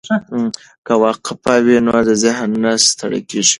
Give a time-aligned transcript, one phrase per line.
[0.85, 1.93] که وقفه وي نو
[2.23, 3.49] ذهن نه ستړی کیږي.